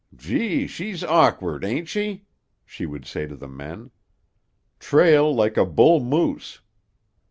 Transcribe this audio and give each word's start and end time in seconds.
"Gee, 0.15 0.65
she's 0.65 1.03
awkward, 1.03 1.63
ain't 1.63 1.87
she?" 1.87 2.25
she 2.65 2.87
would 2.87 3.05
say 3.05 3.27
to 3.27 3.35
the 3.35 3.47
men; 3.47 3.91
"trail 4.79 5.31
like 5.31 5.57
a 5.57 5.63
bull 5.63 5.99
moose!" 5.99 6.59